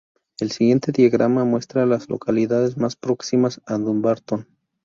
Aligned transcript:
El 0.39 0.49
siguiente 0.49 0.91
diagrama 0.91 1.45
muestra 1.45 1.83
a 1.83 1.85
las 1.85 2.09
localidades 2.09 2.75
más 2.75 2.95
próximas 2.95 3.61
a 3.67 3.77
Dumbarton. 3.77 4.47